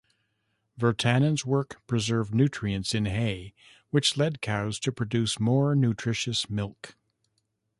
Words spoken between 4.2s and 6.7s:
cows to produce more nutritious